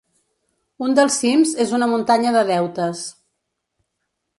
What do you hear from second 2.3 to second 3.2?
de deutes.